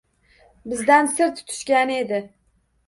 Bizdan 0.71 1.05
sir 1.19 1.31
tutishgani 1.41 1.97
edi. 2.07 2.25